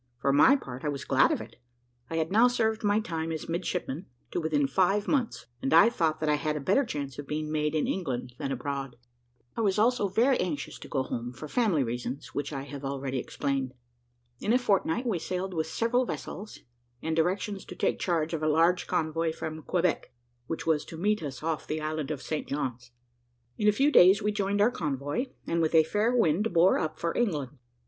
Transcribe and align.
For 0.17 0.33
my 0.33 0.55
part, 0.55 0.83
I 0.83 0.89
was 0.89 1.05
glad 1.05 1.31
of 1.31 1.41
it. 1.41 1.57
I 2.09 2.15
had 2.15 2.31
now 2.31 2.47
served 2.47 2.83
my 2.83 2.99
time 2.99 3.31
as 3.31 3.47
midshipman, 3.47 4.07
to 4.31 4.41
within 4.41 4.65
five 4.65 5.07
months, 5.07 5.45
and 5.61 5.71
I 5.75 5.91
thought 5.91 6.19
that 6.21 6.27
I 6.27 6.37
had 6.37 6.55
a 6.55 6.59
better 6.59 6.83
chance 6.83 7.19
of 7.19 7.27
being 7.27 7.51
made 7.51 7.75
in 7.75 7.85
England 7.87 8.33
than 8.39 8.51
abroad. 8.51 8.95
I 9.55 9.61
was 9.61 9.77
also 9.77 10.07
very 10.07 10.39
anxious 10.39 10.79
to 10.79 10.87
go 10.87 11.03
home, 11.03 11.31
for 11.33 11.47
family 11.47 11.83
reasons, 11.83 12.33
which 12.33 12.51
I 12.51 12.63
have 12.63 12.83
already 12.83 13.19
explained. 13.19 13.75
In 14.39 14.53
a 14.53 14.57
fortnight 14.57 15.05
we 15.05 15.19
sailed 15.19 15.53
with 15.53 15.67
several 15.67 16.03
vessels, 16.03 16.57
and 17.03 17.15
directions 17.15 17.63
to 17.65 17.75
take 17.75 17.99
charge 17.99 18.33
of 18.33 18.41
a 18.41 18.47
large 18.49 18.87
convoy 18.87 19.31
from 19.31 19.61
Quebec, 19.61 20.11
which 20.47 20.65
was 20.65 20.83
to 20.85 20.97
meet 20.97 21.21
us 21.21 21.43
off 21.43 21.67
the 21.67 21.79
island 21.79 22.09
of 22.09 22.23
St. 22.23 22.47
John's. 22.47 22.89
In 23.55 23.67
a 23.67 23.71
few 23.71 23.91
days 23.91 24.19
we 24.19 24.31
joined 24.31 24.61
our 24.61 24.71
convoy, 24.71 25.27
and 25.45 25.61
with 25.61 25.75
a 25.75 25.83
fair 25.83 26.11
wind 26.11 26.51
bore 26.53 26.79
up 26.79 26.97
for 26.97 27.15
England. 27.15 27.59